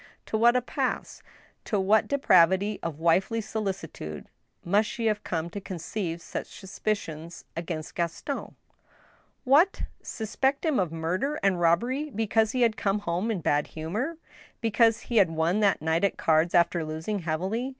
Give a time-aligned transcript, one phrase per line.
[0.25, 1.21] To what a pass—
[1.65, 4.27] to' what depravity of wifely solicitude
[4.65, 8.55] must she have come to conceive such suspicions against Gaston}
[9.53, 9.83] What!
[10.01, 14.17] suspect him of murder and robbery because he had come home in a bad humor?
[14.59, 17.69] Because he had won that night at cards, after losing heavily